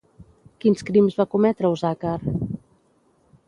[0.63, 2.17] Quins crims va cometre Osàcar?